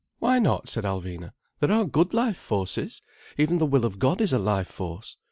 "Why 0.17 0.39
not?" 0.39 0.67
said 0.67 0.83
Alvina. 0.83 1.31
"There 1.59 1.71
are 1.71 1.85
good 1.85 2.11
life 2.11 2.35
forces. 2.35 3.03
Even 3.37 3.59
the 3.59 3.67
will 3.67 3.85
of 3.85 3.99
God 3.99 4.19
is 4.19 4.33
a 4.33 4.39
life 4.39 4.65
force." 4.65 5.15